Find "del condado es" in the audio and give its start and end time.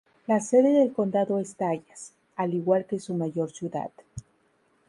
0.73-1.57